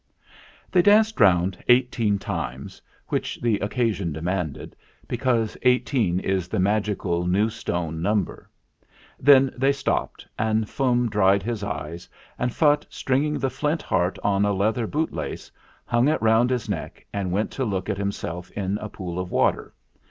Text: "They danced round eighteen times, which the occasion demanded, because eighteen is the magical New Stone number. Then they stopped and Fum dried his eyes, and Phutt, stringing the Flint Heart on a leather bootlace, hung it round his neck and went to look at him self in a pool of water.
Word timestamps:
"They 0.71 0.81
danced 0.81 1.19
round 1.19 1.63
eighteen 1.67 2.17
times, 2.17 2.81
which 3.09 3.39
the 3.39 3.59
occasion 3.59 4.11
demanded, 4.11 4.75
because 5.07 5.55
eighteen 5.61 6.19
is 6.19 6.47
the 6.47 6.57
magical 6.59 7.27
New 7.27 7.51
Stone 7.51 8.01
number. 8.01 8.49
Then 9.19 9.53
they 9.55 9.71
stopped 9.71 10.27
and 10.39 10.67
Fum 10.67 11.07
dried 11.07 11.43
his 11.43 11.63
eyes, 11.63 12.09
and 12.39 12.49
Phutt, 12.49 12.87
stringing 12.89 13.37
the 13.37 13.51
Flint 13.51 13.83
Heart 13.83 14.17
on 14.23 14.43
a 14.43 14.53
leather 14.53 14.87
bootlace, 14.87 15.51
hung 15.85 16.07
it 16.07 16.19
round 16.19 16.49
his 16.49 16.67
neck 16.67 17.05
and 17.13 17.31
went 17.31 17.51
to 17.51 17.63
look 17.63 17.87
at 17.87 17.99
him 17.99 18.11
self 18.11 18.49
in 18.53 18.79
a 18.79 18.89
pool 18.89 19.19
of 19.19 19.29
water. 19.29 19.71